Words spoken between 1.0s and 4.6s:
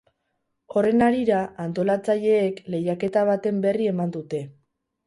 harira, antolatzaileek lehiaketa baten berri eman dute.